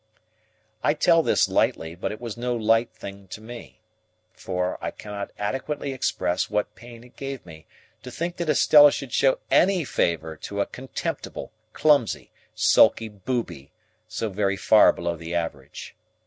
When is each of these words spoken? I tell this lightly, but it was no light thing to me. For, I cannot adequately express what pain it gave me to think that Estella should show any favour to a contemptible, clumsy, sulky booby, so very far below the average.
I 0.81 0.95
tell 0.95 1.21
this 1.21 1.47
lightly, 1.47 1.93
but 1.93 2.11
it 2.11 2.19
was 2.19 2.35
no 2.35 2.55
light 2.55 2.91
thing 2.91 3.27
to 3.27 3.39
me. 3.39 3.81
For, 4.33 4.79
I 4.83 4.89
cannot 4.89 5.29
adequately 5.37 5.93
express 5.93 6.49
what 6.49 6.73
pain 6.73 7.03
it 7.03 7.15
gave 7.15 7.45
me 7.45 7.67
to 8.01 8.09
think 8.09 8.37
that 8.37 8.49
Estella 8.49 8.91
should 8.91 9.13
show 9.13 9.37
any 9.51 9.83
favour 9.85 10.35
to 10.37 10.59
a 10.59 10.65
contemptible, 10.65 11.51
clumsy, 11.73 12.31
sulky 12.55 13.09
booby, 13.09 13.69
so 14.07 14.27
very 14.31 14.57
far 14.57 14.91
below 14.91 15.15
the 15.15 15.35
average. 15.35 15.93